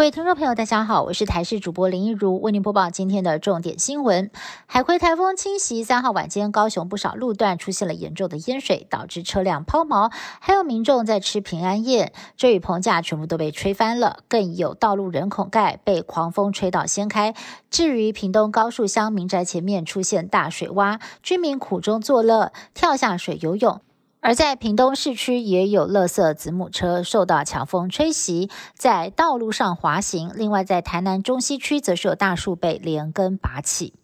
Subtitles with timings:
[0.00, 4.30] 各位听众朋友，大家好，我是台视主播林一如，为您播报今天的重点新闻。
[4.64, 10.10] 海葵台风侵袭，三号晚间高雄不少路段出现了严重的淹水，导致车辆抛锚，
[10.40, 17.34] 还有民众在吃平安夜，遮雨棚架全部都被吹翻了，更有道路人孔盖被狂风吹倒掀开。
[17.68, 23.82] 至于屏东高树乡民宅前面出现大水洼，居民苦中作乐，跳下水游泳。
[24.22, 30.30] 而在屏东市区，也有垃圾子母车受到强风吹袭，在道路上滑行。
[30.34, 33.94] 另外，在台南中西区，则是有大树被连根拔起。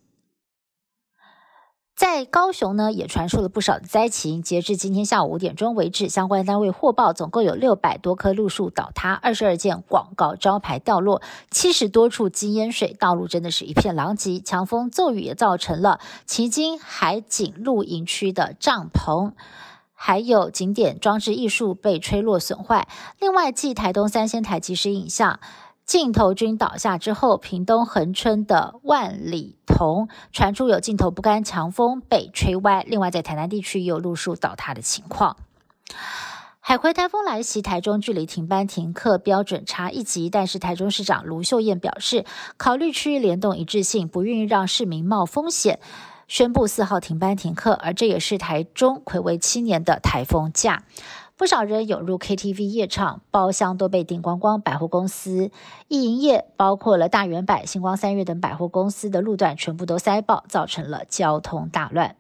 [1.95, 4.43] 在高雄呢，也传出了不少的灾情。
[4.43, 14.41] 截至今天下午五点钟为止，相关单位获报，总共有六百多棵路树倒塌，二十二件广告招牌掉落，七十多处积淹水，道路真的是一片狼藉。
[14.41, 19.33] 强风骤雨也造成了旗津海景露营区的帐篷。
[19.99, 22.87] 还有景点装置艺术被吹落损坏。
[23.19, 25.41] 另外，继台东三仙台即时影像
[25.85, 32.85] 镜头君倒下之后，屏东恒春的万里桐传出有镜头不甘强风被吹歪。
[32.87, 35.37] 另外，在台南地区也有路树倒塌的情况。
[36.61, 42.25] 海葵台风来袭，台中距离停班停课标准差一级，但是台中市长卢秀燕表示，
[42.57, 45.79] 考虑区域联动一致性，不愿意让市民冒风险。
[46.29, 50.83] 宣布四号停班停课，而这也是台中暌违七年的台风假。
[51.37, 54.61] 不少人涌入 KTV 夜场，包厢都被订光光。
[54.61, 55.51] 百货公司
[55.89, 62.17] 一营业，包括了大圆百、星光三月等百货公司的路段全部都塞爆，造成了交通大乱。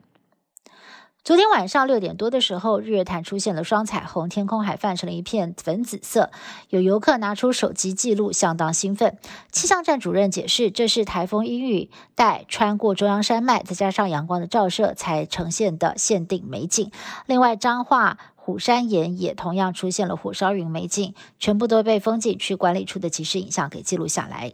[1.26, 6.30] 昨天晚上六点多的时候，日月潭出现了双彩虹，天空还泛成了一片粉紫色。
[6.68, 9.18] 有游客拿出手机记录，相当兴奋。
[9.50, 16.92] 气象站主任解释，这是台风阴雨带穿过中央山脉，再加上阳光的照射才呈现的限定美景。
[17.26, 24.52] 另外，彰化虎山岩也同样出现了火烧云美景，全部都被风景区管理处的即时影像给记录下来。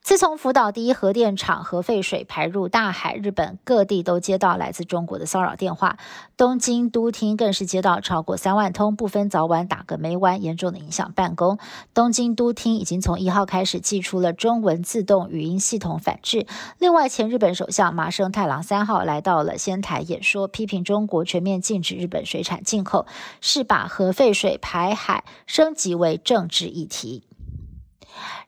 [0.00, 5.98] 自从福岛第一核电厂核废水排入大海，日本各地都接到来自中国的骚扰电话，
[6.34, 11.58] 东京都厅更是接到超过三万通，不分早晚打个没完，严重的影响办公。
[11.92, 16.46] 东京都厅已经从一号开始寄出了中文自动语音系统反制。
[16.78, 23.06] 另外，前日本首相麻生太郎三号来到了仙台演说，批评中国全面禁止日本水产进口，
[23.42, 27.27] 是把核废水排海升级为政治议题。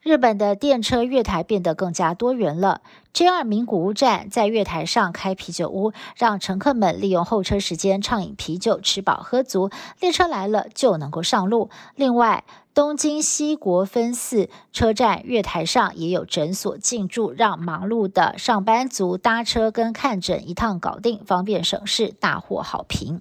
[0.02, 2.80] 日本的电车月台变得更加多元了。
[3.12, 11.70] JR 名古屋站在月台上开啤酒屋，让乘客们利用候车时间畅饮啤酒，吃饱喝足，列车来了就能够上路。
[11.96, 23.20] 另外，东京西国分寺车站月台上也有诊所进驻，让忙碌的上班族搭车跟看诊一趟搞定，方便省事，大获好评。